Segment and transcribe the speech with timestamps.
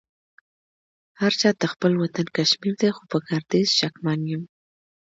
[1.21, 4.43] هرچا ته خپل وطن کشمير دې خو په ګرديز شکمن يم